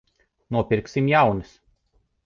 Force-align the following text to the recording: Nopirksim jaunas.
Nopirksim 0.55 1.13
jaunas. 1.15 1.57